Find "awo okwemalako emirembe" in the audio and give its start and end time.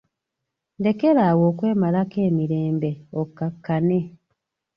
1.31-2.91